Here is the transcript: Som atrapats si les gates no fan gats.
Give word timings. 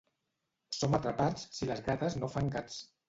Som 0.77 0.97
atrapats 0.99 1.45
si 1.59 1.69
les 1.73 1.85
gates 1.91 2.17
no 2.23 2.31
fan 2.37 2.51
gats. 2.57 2.81